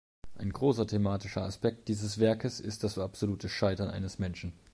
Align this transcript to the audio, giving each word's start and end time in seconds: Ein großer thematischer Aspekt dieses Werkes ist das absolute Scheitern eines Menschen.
Ein 0.33 0.51
großer 0.51 0.87
thematischer 0.87 1.43
Aspekt 1.43 1.87
dieses 1.87 2.19
Werkes 2.19 2.59
ist 2.59 2.83
das 2.83 2.97
absolute 2.97 3.49
Scheitern 3.49 3.91
eines 3.91 4.17
Menschen. 4.17 4.53